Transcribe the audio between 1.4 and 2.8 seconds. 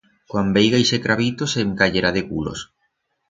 se'n cayerá de culos.